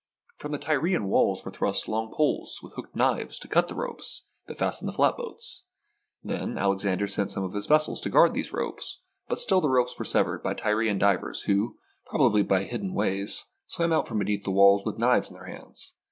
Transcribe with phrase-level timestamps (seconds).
[0.39, 4.29] From the Tyrian walls were thrust long poles with hooked knives to cut the ropes
[4.47, 5.65] that fastened the flatboats.
[6.23, 9.69] Then Alexander sent some of his ves sels to guard these ropes, but still the
[9.69, 11.77] ropes were severed by Tyrian divers, who,
[12.07, 15.93] probably by hidden ways, swam out from beneath the walls with knives in their hands.